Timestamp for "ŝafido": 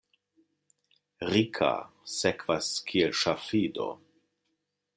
3.21-3.87